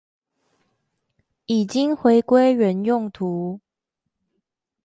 [1.45, 3.59] 已經回歸原用途